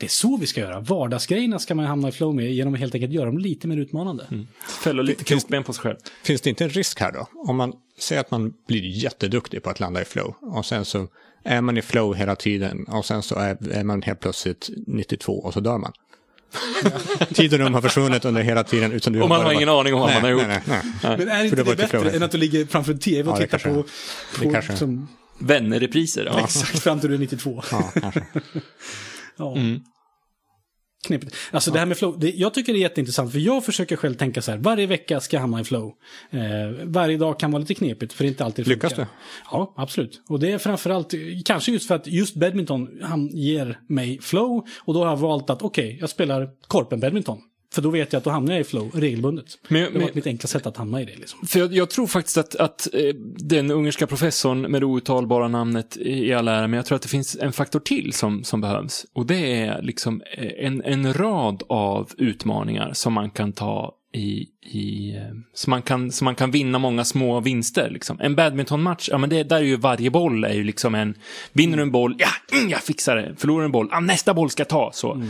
Det 0.00 0.06
är 0.06 0.10
så 0.10 0.36
vi 0.36 0.46
ska 0.46 0.60
göra. 0.60 0.80
Vardagsgrejerna 0.80 1.58
ska 1.58 1.74
man 1.74 1.84
hamna 1.86 2.08
i 2.08 2.12
flow 2.12 2.34
med 2.34 2.52
genom 2.52 2.74
att 2.74 2.80
helt 2.80 2.94
enkelt 2.94 3.12
göra 3.12 3.26
dem 3.26 3.38
lite 3.38 3.68
mer 3.68 3.76
utmanande. 3.76 4.26
Fälla 4.82 5.02
lite 5.02 5.24
krokben 5.24 5.64
på 5.64 5.72
sig 5.72 5.82
själv. 5.82 5.96
Finns 6.22 6.40
det 6.40 6.50
inte 6.50 6.64
en 6.64 6.70
risk 6.70 7.00
här 7.00 7.12
då? 7.12 7.28
Om 7.34 7.56
man 7.56 7.72
säger 7.98 8.20
att 8.20 8.30
man 8.30 8.52
blir 8.68 8.82
jätteduktig 8.86 9.62
på 9.62 9.70
att 9.70 9.80
landa 9.80 10.02
i 10.02 10.04
flow 10.04 10.34
och 10.40 10.66
sen 10.66 10.84
så 10.84 11.08
är 11.44 11.60
man 11.60 11.78
i 11.78 11.82
flow 11.82 12.14
hela 12.14 12.36
tiden 12.36 12.84
och 12.84 13.04
sen 13.06 13.22
så 13.22 13.34
är, 13.34 13.72
är 13.72 13.84
man 13.84 14.02
helt 14.02 14.20
plötsligt 14.20 14.70
92 14.86 15.32
och 15.32 15.52
så 15.54 15.60
dör 15.60 15.78
man. 15.78 15.92
Tid 17.34 17.52
och 17.52 17.58
rum 17.58 17.74
har 17.74 17.80
försvunnit 17.82 18.24
under 18.24 18.42
hela 18.42 18.64
tiden. 18.64 18.92
Utan 18.92 19.12
du 19.12 19.20
Och 19.22 19.28
man 19.28 19.38
bara- 19.38 19.46
har 19.46 19.52
ingen 19.52 19.68
aning 19.68 19.94
om 19.94 20.00
vad 20.00 20.12
man 20.12 20.22
har 20.22 20.30
gjort. 20.30 20.42
Nej, 20.46 20.60
nej, 20.66 20.80
nej. 21.02 21.18
Men 21.18 21.28
är 21.28 21.44
inte 21.44 21.56
det 21.56 21.62
det 21.62 21.76
bättre 21.76 22.00
flow. 22.00 22.14
än 22.14 22.22
att 22.22 22.30
du 22.30 22.38
ligger 22.38 22.66
framför 22.66 22.92
en 22.92 22.98
tv 22.98 23.30
och 23.30 23.36
Ja, 23.36 23.40
tittar 23.40 23.58
kanske 23.58 23.82
på, 24.42 24.70
på 24.70 24.76
som, 24.76 25.08
Vänner-repriser. 25.38 26.24
Ja. 26.24 26.40
exakt 26.44 26.78
fram 26.78 27.00
till 27.00 27.08
du 27.08 27.14
är 27.14 27.18
92? 27.18 27.62
Ja, 27.70 27.92
kanske. 28.00 28.22
Ja. 29.36 29.56
Mm. 29.56 29.80
Knepigt. 31.06 31.36
Alltså 31.50 31.70
det 31.70 31.78
här 31.78 31.86
med 31.86 31.96
flow, 31.96 32.18
det, 32.18 32.30
jag 32.30 32.54
tycker 32.54 32.72
det 32.72 32.78
är 32.78 32.80
jätteintressant 32.80 33.32
för 33.32 33.38
jag 33.38 33.64
försöker 33.64 33.96
själv 33.96 34.14
tänka 34.14 34.42
så 34.42 34.50
här, 34.50 34.58
varje 34.58 34.86
vecka 34.86 35.20
ska 35.20 35.36
jag 35.36 35.40
hamna 35.40 35.60
i 35.60 35.64
flow. 35.64 35.92
Eh, 36.30 36.40
varje 36.84 37.16
dag 37.16 37.40
kan 37.40 37.50
vara 37.50 37.60
lite 37.60 37.74
knepigt 37.74 38.12
för 38.12 38.24
det 38.24 38.28
är 38.28 38.30
inte 38.30 38.44
alltid 38.44 38.64
det 38.64 38.68
Lyckas 38.68 38.92
funkar. 38.92 39.04
du? 39.04 39.10
Ja, 39.50 39.74
absolut. 39.76 40.22
Och 40.28 40.40
det 40.40 40.52
är 40.52 40.58
framförallt, 40.58 41.14
kanske 41.44 41.72
just 41.72 41.88
för 41.88 41.94
att 41.94 42.06
just 42.06 42.34
badminton 42.34 42.88
han 43.02 43.26
ger 43.26 43.78
mig 43.88 44.20
flow 44.20 44.66
och 44.80 44.94
då 44.94 45.00
har 45.00 45.10
jag 45.10 45.16
valt 45.16 45.50
att 45.50 45.62
okej, 45.62 45.96
jag 46.00 46.10
spelar 46.10 46.50
korpen 46.68 47.00
badminton. 47.00 47.38
För 47.74 47.82
då 47.82 47.90
vet 47.90 48.12
jag 48.12 48.18
att 48.20 48.24
då 48.24 48.30
hamnar 48.30 48.52
jag 48.52 48.60
i 48.60 48.64
flow 48.64 48.90
regelbundet. 48.94 49.46
Men- 49.68 49.80
det 49.82 49.98
har 49.98 50.06
men- 50.06 50.08
mitt 50.14 50.26
enkla 50.26 50.46
sätt 50.46 50.66
att 50.66 50.76
hamna 50.76 51.02
i 51.02 51.04
det. 51.04 51.16
Liksom. 51.16 51.46
För 51.46 51.58
jag, 51.58 51.74
jag 51.74 51.90
tror 51.90 52.06
faktiskt 52.06 52.38
att, 52.38 52.54
att 52.56 52.88
eh, 52.94 53.14
den 53.38 53.70
ungerska 53.70 54.06
professorn 54.06 54.60
med 54.60 54.82
det 54.82 54.86
outtalbara 54.86 55.48
namnet 55.48 55.96
i 55.96 56.32
all 56.32 56.48
ära, 56.48 56.66
men 56.68 56.72
jag 56.76 56.86
tror 56.86 56.96
att 56.96 57.02
det 57.02 57.08
finns 57.08 57.36
en 57.40 57.52
faktor 57.52 57.80
till 57.80 58.12
som, 58.12 58.44
som 58.44 58.60
behövs. 58.60 59.06
Och 59.12 59.26
det 59.26 59.52
är 59.62 59.82
liksom 59.82 60.22
eh, 60.38 60.66
en, 60.66 60.82
en 60.84 61.14
rad 61.14 61.62
av 61.68 62.10
utmaningar 62.18 62.92
som 62.94 63.12
man 63.12 63.30
kan 63.30 63.52
ta 63.52 63.96
i, 64.12 64.48
i 64.62 65.16
eh, 65.16 65.22
så, 65.54 65.70
man 65.70 65.82
kan, 65.82 66.12
så 66.12 66.24
man 66.24 66.34
kan 66.34 66.50
vinna 66.50 66.78
många 66.78 67.04
små 67.04 67.40
vinster. 67.40 67.90
Liksom. 67.90 68.20
En 68.20 68.34
badmintonmatch, 68.34 69.08
ja 69.08 69.18
men 69.18 69.30
det, 69.30 69.42
där 69.42 69.56
är 69.56 69.60
ju 69.60 69.76
varje 69.76 70.10
boll 70.10 70.44
är 70.44 70.52
ju 70.52 70.64
liksom 70.64 70.94
en, 70.94 71.14
vinner 71.52 71.76
du 71.76 71.82
en 71.82 71.90
boll, 71.90 72.16
ja, 72.18 72.28
mm, 72.52 72.70
jag 72.70 72.82
fixar 72.82 73.16
det. 73.16 73.34
Förlorar 73.36 73.60
du 73.60 73.64
en 73.64 73.72
boll, 73.72 73.88
ja, 73.90 74.00
nästa 74.00 74.34
boll 74.34 74.50
ska 74.50 74.60
jag 74.60 74.68
ta. 74.68 74.90
Så. 74.92 75.22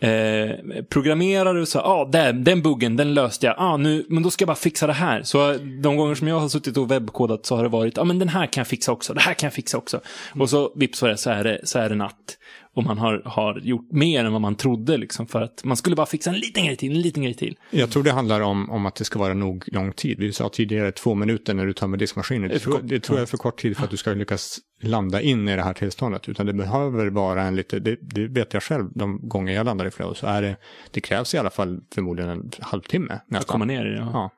Eh, 0.00 0.50
programmerar 0.88 1.54
du 1.54 1.66
så, 1.66 1.78
ja, 1.78 1.84
ah, 1.84 2.04
den, 2.04 2.44
den 2.44 2.62
buggen, 2.62 2.96
den 2.96 3.14
löste 3.14 3.46
jag. 3.46 3.54
Ah, 3.58 3.76
nu, 3.76 4.06
men 4.08 4.22
då 4.22 4.30
ska 4.30 4.42
jag 4.42 4.48
bara 4.48 4.56
fixa 4.56 4.86
det 4.86 4.92
här. 4.92 5.22
Så 5.22 5.52
de 5.82 5.96
gånger 5.96 6.14
som 6.14 6.28
jag 6.28 6.40
har 6.40 6.48
suttit 6.48 6.76
och 6.76 6.90
webbkodat 6.90 7.46
så 7.46 7.56
har 7.56 7.62
det 7.62 7.68
varit, 7.68 7.96
ja 7.96 8.02
ah, 8.02 8.04
men 8.04 8.18
den 8.18 8.28
här 8.28 8.46
kan 8.46 8.60
jag 8.60 8.68
fixa 8.68 8.92
också, 8.92 9.14
det 9.14 9.20
här 9.20 9.34
kan 9.34 9.46
jag 9.46 9.54
fixa 9.54 9.78
också. 9.78 10.00
Och 10.40 10.50
så 10.50 10.72
vips 10.76 11.00
det 11.00 11.10
är, 11.10 11.16
så 11.16 11.30
är 11.30 11.44
det, 11.44 11.60
så 11.64 11.78
är 11.78 11.88
det 11.88 11.94
natt. 11.94 12.38
Och 12.76 12.84
man 12.84 12.98
har, 12.98 13.22
har 13.24 13.60
gjort 13.62 13.92
mer 13.92 14.24
än 14.24 14.32
vad 14.32 14.40
man 14.40 14.54
trodde 14.54 14.96
liksom 14.96 15.26
för 15.26 15.42
att 15.42 15.64
man 15.64 15.76
skulle 15.76 15.96
bara 15.96 16.06
fixa 16.06 16.30
en 16.30 16.36
liten 16.36 16.64
grej 16.64 16.76
till, 16.76 16.96
en 16.96 17.00
liten 17.00 17.22
grej 17.22 17.34
till. 17.34 17.56
Jag 17.70 17.90
tror 17.90 18.02
det 18.02 18.12
handlar 18.12 18.40
om, 18.40 18.70
om 18.70 18.86
att 18.86 18.94
det 18.94 19.04
ska 19.04 19.18
vara 19.18 19.34
nog 19.34 19.64
lång 19.66 19.92
tid. 19.92 20.18
Vi 20.18 20.32
sa 20.32 20.48
tidigare 20.48 20.92
två 20.92 21.14
minuter 21.14 21.54
när 21.54 21.66
du 21.66 21.72
tömmer 21.72 21.96
diskmaskinen. 21.96 22.48
Det, 22.48 22.58
tror, 22.58 22.80
det 22.82 23.00
tror 23.00 23.18
jag 23.18 23.22
är 23.22 23.26
för 23.26 23.36
kort 23.36 23.60
tid 23.60 23.76
för 23.76 23.84
att 23.84 23.90
du 23.90 23.96
ska 23.96 24.10
lyckas 24.10 24.58
landa 24.82 25.20
in 25.20 25.48
i 25.48 25.56
det 25.56 25.62
här 25.62 25.74
tillståndet. 25.74 26.28
Utan 26.28 26.46
det 26.46 26.52
behöver 26.52 27.06
vara 27.06 27.42
en 27.42 27.56
lite, 27.56 27.78
det, 27.78 27.98
det 28.00 28.26
vet 28.26 28.54
jag 28.54 28.62
själv 28.62 28.90
de 28.94 29.28
gånger 29.28 29.54
jag 29.54 29.66
landar 29.66 29.86
i 29.86 29.90
flow. 29.90 30.14
Så 30.14 30.26
är 30.26 30.42
det, 30.42 30.56
det 30.90 31.00
krävs 31.00 31.34
i 31.34 31.38
alla 31.38 31.50
fall 31.50 31.80
förmodligen 31.94 32.30
en 32.30 32.50
halvtimme 32.60 33.14
Att 33.14 33.30
nästan. 33.30 33.52
komma 33.52 33.64
ner 33.64 33.86
i 33.86 33.90
det. 33.90 33.96
Ja. 33.96 34.10
Ja. 34.12 34.30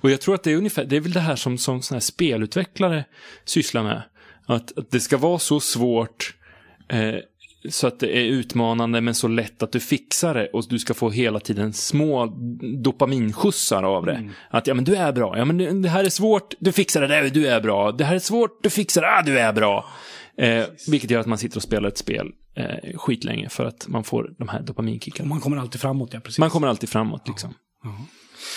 Och 0.00 0.10
jag 0.10 0.20
tror 0.20 0.34
att 0.34 0.42
det 0.42 0.52
är 0.52 0.56
ungefär, 0.56 0.84
det 0.84 0.96
är 0.96 1.00
väl 1.00 1.12
det 1.12 1.20
här 1.20 1.36
som, 1.36 1.58
som 1.58 1.82
såna 1.82 1.96
här 1.96 2.00
spelutvecklare 2.00 3.04
sysslar 3.44 3.82
med. 3.82 4.02
Att, 4.46 4.78
att 4.78 4.90
det 4.90 5.00
ska 5.00 5.16
vara 5.16 5.38
så 5.38 5.60
svårt 5.60 6.34
eh, 6.88 7.14
så 7.70 7.86
att 7.86 8.00
det 8.00 8.18
är 8.18 8.24
utmanande 8.24 9.00
men 9.00 9.14
så 9.14 9.28
lätt 9.28 9.62
att 9.62 9.72
du 9.72 9.80
fixar 9.80 10.34
det 10.34 10.46
och 10.46 10.64
du 10.68 10.78
ska 10.78 10.94
få 10.94 11.10
hela 11.10 11.40
tiden 11.40 11.72
små 11.72 12.26
dopaminskjutsar 12.82 13.82
av 13.82 14.06
det. 14.06 14.30
Att 14.50 14.66
ja 14.66 14.74
men 14.74 14.84
du 14.84 14.96
är 14.96 15.12
bra, 15.12 15.38
ja 15.38 15.44
men 15.44 15.82
det, 15.82 15.88
här 15.88 16.04
är 16.04 16.08
svårt, 16.08 16.54
du 16.58 16.72
fixar 16.72 17.00
det, 17.00 17.06
där, 17.06 17.30
du 17.30 17.46
är 17.46 17.60
bra. 17.60 17.92
Det 17.92 18.04
här 18.04 18.14
är 18.14 18.18
svårt, 18.18 18.62
du 18.62 18.70
fixar 18.70 19.02
det, 19.02 19.08
ah, 19.08 19.22
du 19.22 19.38
är 19.38 19.52
bra. 19.52 19.84
Eh, 20.38 20.64
vilket 20.88 21.10
gör 21.10 21.20
att 21.20 21.26
man 21.26 21.38
sitter 21.38 21.56
och 21.56 21.62
spelar 21.62 21.88
ett 21.88 21.98
spel 21.98 22.32
eh, 22.56 22.98
skitlänge 22.98 23.48
för 23.48 23.64
att 23.64 23.88
man 23.88 24.04
får 24.04 24.34
de 24.38 24.48
här 24.48 24.62
dopaminkickarna. 24.62 25.28
man 25.28 25.40
kommer 25.40 25.56
alltid 25.56 25.80
framåt, 25.80 26.10
ja 26.12 26.20
precis. 26.20 26.38
Man 26.38 26.50
kommer 26.50 26.68
alltid 26.68 26.88
framåt 26.88 27.28
liksom. 27.28 27.54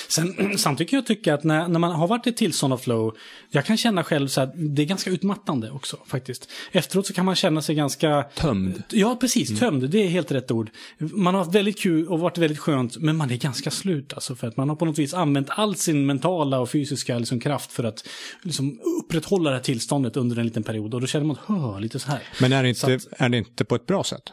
Sen, 0.07 0.57
samtidigt 0.57 0.89
kan 0.89 0.97
jag 0.97 1.05
tycka 1.05 1.33
att 1.33 1.43
när, 1.43 1.67
när 1.67 1.79
man 1.79 1.91
har 1.91 2.07
varit 2.07 2.27
i 2.27 2.33
tillstånd 2.33 2.73
av 2.73 2.77
flow, 2.77 3.15
jag 3.49 3.65
kan 3.65 3.77
känna 3.77 4.03
själv 4.03 4.27
så 4.27 4.41
att 4.41 4.51
det 4.55 4.81
är 4.81 4.85
ganska 4.85 5.09
utmattande 5.09 5.71
också 5.71 5.97
faktiskt. 6.07 6.49
Efteråt 6.71 7.07
så 7.07 7.13
kan 7.13 7.25
man 7.25 7.35
känna 7.35 7.61
sig 7.61 7.75
ganska... 7.75 8.23
Tömd. 8.35 8.83
Ja, 8.91 9.17
precis. 9.21 9.59
Tömd, 9.59 9.89
det 9.89 10.03
är 10.03 10.07
helt 10.07 10.31
rätt 10.31 10.51
ord. 10.51 10.69
Man 10.97 11.33
har 11.33 11.43
haft 11.43 11.55
väldigt 11.55 11.79
kul 11.79 12.07
och 12.07 12.19
varit 12.19 12.37
väldigt 12.37 12.59
skönt, 12.59 12.97
men 12.97 13.15
man 13.15 13.31
är 13.31 13.37
ganska 13.37 13.71
slut 13.71 14.13
alltså. 14.13 14.35
För 14.35 14.47
att 14.47 14.57
man 14.57 14.69
har 14.69 14.75
på 14.75 14.85
något 14.85 14.99
vis 14.99 15.13
använt 15.13 15.47
all 15.49 15.75
sin 15.75 16.05
mentala 16.05 16.59
och 16.59 16.69
fysiska 16.69 17.19
liksom, 17.19 17.39
kraft 17.39 17.71
för 17.71 17.83
att 17.83 18.07
liksom, 18.41 18.79
upprätthålla 19.03 19.49
det 19.49 19.55
här 19.55 19.63
tillståndet 19.63 20.17
under 20.17 20.37
en 20.37 20.45
liten 20.45 20.63
period. 20.63 20.93
Och 20.93 21.01
då 21.01 21.07
känner 21.07 21.25
man, 21.25 21.37
hör 21.45 21.79
lite 21.79 21.99
så 21.99 22.11
här. 22.11 22.21
Men 22.41 22.53
är 22.53 22.63
det, 22.63 22.69
inte, 22.69 22.99
Så 22.99 23.09
är 23.11 23.29
det 23.29 23.37
inte 23.37 23.65
på 23.65 23.75
ett 23.75 23.85
bra 23.85 24.03
sätt? 24.03 24.23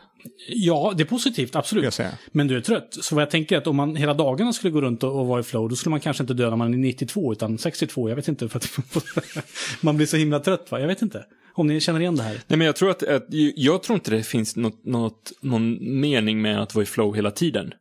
Ja, 0.49 0.93
det 0.96 1.02
är 1.02 1.06
positivt, 1.06 1.56
absolut. 1.56 2.00
Men 2.32 2.49
du 2.49 2.56
är 2.56 2.61
trött. 2.61 2.96
Så 3.00 3.14
vad 3.14 3.23
jag 3.23 3.31
tänker 3.31 3.56
är 3.56 3.61
att 3.61 3.67
om 3.67 3.76
man 3.76 3.96
hela 3.96 4.14
dagarna 4.14 4.52
skulle 4.52 4.70
gå 4.70 4.81
runt 4.81 5.02
och, 5.02 5.20
och 5.20 5.26
vara 5.26 5.40
i 5.40 5.43
flow, 5.43 5.69
då 5.69 5.76
skulle 5.76 5.90
man 5.90 6.00
kanske 6.00 6.23
inte 6.23 6.34
dö 6.34 6.50
när 6.50 6.56
man 6.56 6.75
är 6.75 6.78
92, 6.78 7.32
utan 7.32 7.58
62. 7.58 8.08
Jag 8.08 8.17
vet 8.17 8.28
inte, 8.28 8.48
för 8.48 8.58
att 8.58 8.69
man 9.81 9.96
blir 9.96 10.06
så 10.06 10.17
himla 10.17 10.41
trött 10.41 10.70
va? 10.70 10.81
Jag 10.81 10.86
vet 10.86 11.03
inte. 11.03 11.24
Om 11.55 11.67
ni 11.67 11.81
känner 11.81 12.00
igen 12.00 12.17
det 12.17 12.22
här. 12.22 12.41
Nej, 12.46 12.58
men 12.58 12.67
jag 12.67 12.77
tror 12.77 12.91
att, 12.91 13.03
att 13.03 13.27
jag 13.56 13.82
tror 13.82 13.94
inte 13.94 14.10
det 14.10 14.22
finns 14.22 14.56
något, 14.56 14.84
något, 14.84 15.32
någon 15.41 16.00
mening 16.00 16.43
med 16.43 16.62
att 16.62 16.74
vara 16.74 16.82
i 16.82 16.86
flow 16.86 17.15
hela 17.17 17.31
tiden. 17.31 17.72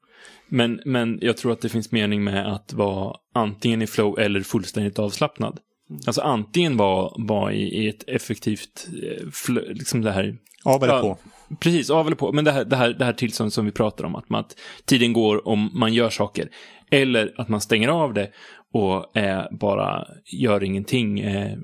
Men, 0.48 0.82
men 0.86 1.20
jag 1.22 1.38
tror 1.38 1.52
att 1.52 1.62
det 1.62 1.70
finns 1.70 1.92
mening 1.92 2.24
med 2.24 2.54
att 2.54 2.74
vara 2.74 3.16
antingen 3.34 3.82
i 3.82 3.88
flow 3.88 4.20
eller 4.20 4.42
fullständigt 4.42 5.00
avslappnad. 5.00 5.60
Alltså 6.08 6.22
antingen 6.22 6.78
vara, 6.78 7.12
vara 7.18 7.54
i, 7.54 7.84
i 7.84 7.90
ett 7.90 8.04
effektivt, 8.08 8.88
eh, 9.04 9.54
liksom 9.68 10.02
det 10.02 10.12
här 10.12 10.38
Av 10.64 10.84
eller 10.84 10.94
Ja, 10.94 11.02
på? 11.02 11.18
Precis, 11.60 11.90
av 11.90 12.08
eller 12.08 12.16
på. 12.16 12.32
Men 12.32 12.46
det 12.46 12.52
här, 12.52 12.66
det 12.66 12.76
här, 12.76 12.94
det 12.94 13.06
här 13.06 13.14
tillståndet 13.14 13.54
som 13.54 13.66
vi 13.66 13.72
pratar 13.72 14.04
om, 14.04 14.16
att, 14.16 14.30
man, 14.30 14.40
att 14.40 14.56
tiden 14.86 15.14
går 15.14 15.48
om 15.48 15.70
man 15.74 15.94
gör 15.94 16.10
saker. 16.10 16.50
Eller 16.92 17.34
att 17.38 17.50
man 17.50 17.62
stänger 17.62 17.88
av 17.88 18.14
det 18.14 18.32
och 18.74 19.18
är 19.18 19.58
bara 19.58 20.06
gör 20.26 20.64
ingenting, 20.64 21.20
är, 21.20 21.58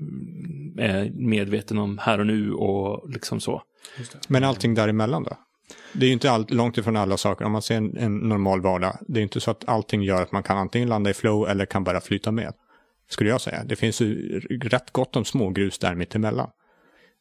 är 0.78 1.10
medveten 1.14 1.78
om 1.78 1.98
här 1.98 2.18
och 2.18 2.26
nu 2.26 2.52
och 2.52 3.10
liksom 3.10 3.40
så. 3.40 3.62
Men 4.28 4.44
allting 4.44 4.74
däremellan 4.74 5.22
då? 5.22 5.36
Det 5.92 6.04
är 6.04 6.08
ju 6.08 6.12
inte 6.12 6.30
all, 6.30 6.46
långt 6.48 6.78
ifrån 6.78 6.96
alla 6.96 7.16
saker. 7.16 7.44
Om 7.44 7.52
man 7.52 7.62
ser 7.62 7.76
en, 7.76 7.96
en 7.96 8.16
normal 8.16 8.60
vardag, 8.60 8.96
det 9.08 9.20
är 9.20 9.22
inte 9.22 9.40
så 9.40 9.50
att 9.50 9.68
allting 9.68 10.02
gör 10.02 10.22
att 10.22 10.32
man 10.32 10.42
kan 10.42 10.58
antingen 10.58 10.88
landa 10.88 11.10
i 11.10 11.14
flow 11.14 11.48
eller 11.48 11.66
kan 11.66 11.84
bara 11.84 12.00
flyta 12.00 12.30
med. 12.32 12.52
Skulle 13.12 13.30
jag 13.30 13.40
säga. 13.40 13.64
Det 13.64 13.76
finns 13.76 14.00
ju 14.00 14.40
rätt 14.60 14.90
gott 14.90 15.16
om 15.16 15.24
smågrus 15.24 15.78
där 15.78 15.94
mittemellan. 15.94 16.50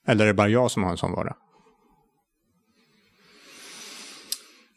Eller 0.07 0.23
är 0.23 0.27
det 0.27 0.33
bara 0.33 0.49
jag 0.49 0.71
som 0.71 0.83
har 0.83 0.91
en 0.91 0.97
sån 0.97 1.11
vara? 1.11 1.35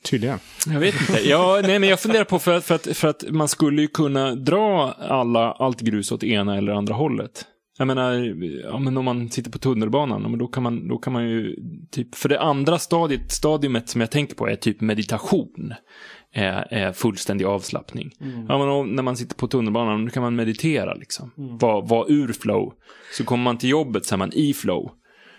Tydligen. 0.04 0.38
Jag 0.66 0.80
vet 0.80 1.00
inte. 1.00 1.28
Ja, 1.28 1.60
nej, 1.62 1.78
men 1.78 1.88
jag 1.88 2.00
funderar 2.00 2.24
på 2.24 2.38
för 2.38 2.56
att, 2.56 2.64
för, 2.64 2.74
att, 2.74 2.96
för 2.96 3.08
att 3.08 3.24
man 3.28 3.48
skulle 3.48 3.82
ju 3.82 3.88
kunna 3.88 4.34
dra 4.34 4.92
alla, 4.92 5.52
allt 5.52 5.80
grus 5.80 6.12
åt 6.12 6.22
ena 6.22 6.56
eller 6.56 6.72
andra 6.72 6.94
hållet. 6.94 7.46
Jag 7.78 7.86
menar, 7.86 8.12
ja, 8.64 8.78
men 8.78 8.96
om 8.96 9.04
man 9.04 9.30
sitter 9.30 9.50
på 9.50 9.58
tunnelbanan, 9.58 10.22
ja, 10.22 10.28
men 10.28 10.38
då, 10.38 10.46
kan 10.46 10.62
man, 10.62 10.88
då 10.88 10.98
kan 10.98 11.12
man 11.12 11.28
ju 11.30 11.56
typ, 11.90 12.14
för 12.14 12.28
det 12.28 12.40
andra 12.40 12.78
stadiet, 12.78 13.32
stadiumet 13.32 13.88
som 13.88 14.00
jag 14.00 14.10
tänker 14.10 14.34
på 14.34 14.48
är 14.48 14.56
typ 14.56 14.80
meditation. 14.80 15.74
Är, 16.36 16.66
är 16.74 16.92
fullständig 16.92 17.44
avslappning. 17.44 18.10
Ja, 18.48 18.58
men 18.58 18.68
om, 18.68 18.88
när 18.88 19.02
man 19.02 19.16
sitter 19.16 19.34
på 19.34 19.48
tunnelbanan, 19.48 20.04
då 20.04 20.10
kan 20.10 20.22
man 20.22 20.36
meditera 20.36 20.94
liksom. 20.94 21.30
Vara 21.36 21.80
var 21.80 22.10
ur 22.12 22.32
flow. 22.32 22.72
Så 23.16 23.24
kommer 23.24 23.44
man 23.44 23.58
till 23.58 23.68
jobbet 23.70 24.06
så 24.06 24.14
är 24.14 24.16
man 24.16 24.32
i 24.32 24.54
flow. 24.54 24.90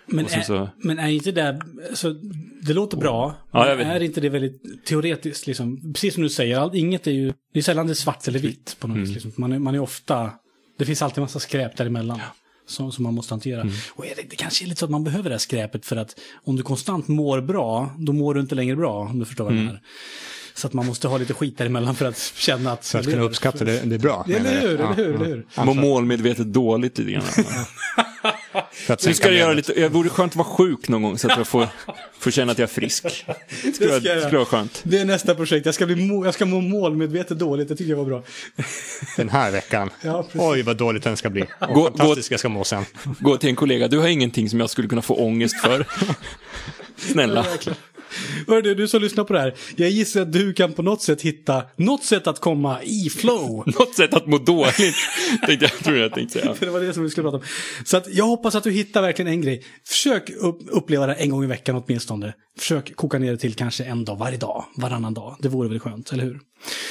Men, 0.06 0.28
sen 0.28 0.38
är, 0.38 0.42
så- 0.44 0.68
men 0.76 0.98
är 0.98 1.08
inte 1.08 1.32
det, 1.32 1.60
alltså, 1.88 2.12
det 2.66 2.72
låter 2.72 2.96
bra, 2.96 3.34
Ja, 3.52 3.74
men 3.78 3.86
är 3.86 4.02
inte 4.02 4.20
det 4.20 4.28
väldigt 4.28 4.86
teoretiskt 4.86 5.46
liksom? 5.46 5.92
Precis 5.94 6.14
som 6.14 6.22
du 6.22 6.28
säger, 6.28 6.58
allt, 6.58 6.74
inget 6.74 7.06
är 7.06 7.10
ju, 7.12 7.32
det 7.52 7.58
är 7.58 7.62
sällan 7.62 7.86
det 7.86 7.92
är 7.92 7.94
svart 7.94 8.28
eller 8.28 8.38
vitt 8.38 8.76
på 8.80 8.88
något 8.88 8.94
Mm. 8.96 9.04
vis. 9.08 9.14
Liksom. 9.24 9.32
Man, 9.36 9.52
är, 9.52 9.58
man 9.58 9.74
är 9.74 9.78
ofta 9.80 10.30
Det 10.76 10.84
finns 10.84 11.02
alltid 11.02 11.20
massa 11.22 11.40
skräp 11.40 11.76
däremellan. 11.76 12.20
Som, 12.68 12.92
som 12.92 13.04
man 13.04 13.14
måste 13.14 13.32
hantera. 13.34 13.60
Mm. 13.60 13.74
Och 13.94 14.06
är 14.06 14.12
det, 14.16 14.22
det 14.30 14.36
kanske 14.36 14.64
är 14.64 14.66
lite 14.66 14.78
så 14.78 14.84
att 14.84 14.90
man 14.90 15.04
behöver 15.04 15.30
det 15.30 15.34
här 15.34 15.38
skräpet 15.38 15.86
för 15.86 15.96
att 15.96 16.16
om 16.44 16.56
du 16.56 16.62
konstant 16.62 17.08
mår 17.08 17.40
bra, 17.40 17.90
då 17.98 18.12
mår 18.12 18.34
du 18.34 18.40
inte 18.40 18.54
längre 18.54 18.76
bra. 18.76 19.00
Om 19.00 19.18
du 19.18 19.24
förstår 19.24 19.44
vad 19.44 19.52
jag 19.52 19.56
Mm. 19.56 19.66
menar. 19.66 19.82
Så 20.54 20.66
att 20.66 20.72
man 20.72 20.86
måste 20.86 21.08
ha 21.08 21.18
lite 21.18 21.34
skit 21.34 21.58
däremellan 21.58 21.94
för 21.94 22.06
att 22.06 22.18
känna 22.36 22.72
att... 22.72 22.86
För 22.86 22.98
att 22.98 23.04
kunna 23.04 23.22
uppskatta 23.22 23.64
det, 23.64 23.80
det 23.84 23.94
är 23.94 23.98
bra. 23.98 24.26
Eller 24.28 24.60
hur, 24.60 24.68
eller 24.80 24.94
hur, 24.94 25.14
eller 25.14 25.24
hur? 25.26 25.64
Mår 25.64 25.74
målmedvetet 25.74 26.52
dåligt 26.52 26.98
lite 26.98 27.10
grann. 27.12 27.22
Nu 29.06 29.14
ska 29.14 29.26
jag 29.28 29.36
göra 29.36 29.52
lite, 29.52 29.80
jag 29.80 29.90
vore 29.90 30.08
skönt 30.08 30.32
att 30.32 30.36
vara 30.36 30.48
sjuk 30.48 30.88
någon 30.88 31.02
gång 31.02 31.18
så 31.18 31.30
att 31.30 31.36
jag 31.38 31.46
får, 31.46 31.68
får 32.18 32.30
känna 32.30 32.52
att 32.52 32.58
jag 32.58 32.68
är 32.68 32.72
frisk. 32.74 33.02
Det 33.02 33.12
skulle, 33.12 33.72
ska 33.72 33.84
jag 33.84 33.90
vara- 33.90 34.02
göra. 34.02 34.20
skulle 34.20 34.38
vara 34.38 34.46
skönt. 34.46 34.80
Det 34.82 34.98
är 34.98 35.04
nästa 35.04 35.34
projekt. 35.34 35.66
Jag 35.66 35.74
ska, 35.74 35.86
bli 35.86 35.96
jag 36.24 36.34
ska 36.34 36.46
må 36.46 36.60
målmedvetet 36.60 37.38
dåligt. 37.38 37.68
Det 37.68 37.76
tycker 37.76 37.90
jag 37.90 37.96
var 37.98 38.04
bra. 38.04 38.22
Den 39.16 39.28
här 39.28 39.50
veckan. 39.50 39.90
Ja. 40.02 40.26
Oj, 40.34 40.62
vad 40.62 40.76
dåligt 40.76 41.02
den 41.02 41.16
ska 41.16 41.30
bli. 41.30 41.44
Och 41.60 41.74
Gå- 41.74 41.84
fantastiskt 41.84 42.30
jag 42.30 42.40
ska 42.40 42.48
må 42.48 42.64
sen. 42.64 42.84
Gå 43.20 43.36
till 43.36 43.48
en 43.48 43.56
kollega, 43.56 43.88
du 43.88 43.98
har 43.98 44.08
ingenting 44.08 44.50
som 44.50 44.60
jag 44.60 44.70
skulle 44.70 44.88
kunna 44.88 45.02
få 45.02 45.14
ångest 45.14 45.60
för. 45.60 45.86
Snälla. 47.12 47.46
Hör 48.46 48.62
du, 48.62 48.74
du 48.74 48.88
som 48.88 49.02
lyssnar 49.02 49.24
på 49.24 49.32
det 49.32 49.40
här. 49.40 49.54
Jag 49.76 49.90
gissar 49.90 50.20
att 50.20 50.32
du 50.32 50.52
kan 50.52 50.72
på 50.72 50.82
något 50.82 51.02
sätt 51.02 51.22
hitta 51.22 51.62
något 51.76 52.04
sätt 52.04 52.26
att 52.26 52.40
komma 52.40 52.82
i 52.82 53.10
flow. 53.10 53.62
Något 53.78 53.94
sätt 53.94 54.14
att 54.14 54.26
må 54.26 54.38
dåligt, 54.38 54.96
tänkte 55.46 55.64
jag, 55.64 55.84
tror 55.84 55.96
jag 55.96 56.12
tänkte 56.12 56.40
säga. 56.40 56.54
För 56.54 56.66
det 56.66 56.72
var 56.72 56.80
det 56.80 56.92
som 56.92 57.02
vi 57.02 57.10
skulle 57.10 57.24
prata 57.24 57.36
om. 57.36 57.42
Så 57.84 57.96
att 57.96 58.14
jag 58.14 58.24
hoppas 58.24 58.54
att 58.54 58.64
du 58.64 58.70
hittar 58.70 59.02
verkligen 59.02 59.32
en 59.32 59.40
grej. 59.40 59.64
Försök 59.86 60.30
upp, 60.30 60.58
uppleva 60.68 61.06
det 61.06 61.14
en 61.14 61.30
gång 61.30 61.44
i 61.44 61.46
veckan 61.46 61.82
åtminstone. 61.86 62.34
Försök 62.58 62.96
koka 62.96 63.18
ner 63.18 63.32
det 63.32 63.38
till 63.38 63.54
kanske 63.54 63.84
en 63.84 64.04
dag 64.04 64.16
varje 64.16 64.38
dag, 64.38 64.64
varannan 64.76 65.14
dag. 65.14 65.36
Det 65.40 65.48
vore 65.48 65.68
väl 65.68 65.80
skönt, 65.80 66.12
eller 66.12 66.24
hur? 66.24 66.40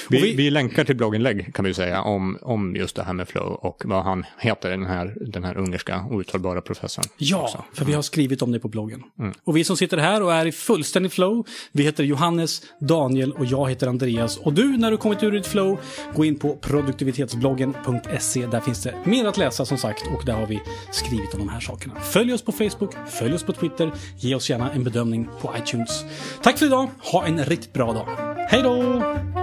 Vi, 0.09 0.33
Och 0.33 0.39
vi... 0.39 0.49
länkar 0.49 0.83
till 0.83 0.95
blogginlägg 0.95 1.53
kan 1.53 1.65
vi 1.65 1.73
säga 1.73 2.01
om, 2.01 2.37
om 2.41 2.75
just 2.75 2.95
det 2.95 3.03
här 3.03 3.13
med 3.13 3.27
flow 3.27 3.47
och 3.47 3.83
vad 3.85 4.03
han 4.03 4.25
heter, 4.39 4.69
den 4.69 4.85
här, 4.85 5.15
den 5.21 5.43
här 5.43 5.57
ungerska 5.57 6.05
outtalbara 6.09 6.61
professorn. 6.61 7.05
Ja, 7.17 7.43
också. 7.43 7.63
för 7.73 7.85
vi 7.85 7.93
har 7.93 8.01
skrivit 8.01 8.41
om 8.41 8.51
det 8.51 8.59
på 8.59 8.67
bloggen. 8.67 9.03
Och 9.43 9.57
vi 9.57 9.63
som 9.63 9.77
sitter 9.77 9.97
här 9.97 10.23
och 10.23 10.33
är 10.33 10.45
i 10.45 10.51
fullständig 10.51 11.11
flow, 11.15 11.47
vi 11.71 11.83
heter 11.83 12.03
Johannes, 12.03 12.61
Daniel 12.79 13.31
och 13.31 13.45
jag 13.45 13.69
heter 13.69 13.87
Andreas. 13.87 14.37
Och 14.37 14.53
du, 14.53 14.77
när 14.77 14.91
du 14.91 14.97
kommit 14.97 15.23
ur 15.23 15.31
ditt 15.31 15.47
flow, 15.47 15.77
gå 16.15 16.25
in 16.25 16.39
på 16.39 16.55
produktivitetsbloggen.se. 16.55 18.45
Där 18.45 18.59
finns 18.59 18.83
det 18.83 18.95
mer 19.05 19.25
att 19.25 19.37
läsa 19.37 19.65
som 19.65 19.77
sagt 19.77 20.03
och 20.13 20.25
där 20.25 20.33
har 20.33 20.47
vi 20.47 20.61
skrivit 20.91 21.33
om 21.33 21.39
de 21.39 21.49
här 21.49 21.59
sakerna. 21.59 21.99
Följ 21.99 22.33
oss 22.33 22.41
på 22.41 22.51
Facebook, 22.51 22.93
följ 23.07 23.33
oss 23.33 23.43
på 23.43 23.53
Twitter, 23.53 23.91
ge 24.17 24.35
oss 24.35 24.49
gärna 24.49 24.71
en 24.71 24.83
bedömning 24.83 25.29
på 25.41 25.53
iTunes. 25.57 26.03
Tack 26.43 26.57
för 26.57 26.65
idag, 26.65 26.89
ha 26.99 27.25
en 27.25 27.45
riktigt 27.45 27.73
bra 27.73 27.93
dag. 27.93 28.07
Hej 28.49 28.61
då! 28.61 29.34